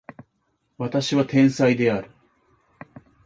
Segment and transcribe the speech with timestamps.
[0.79, 2.09] 私は天才である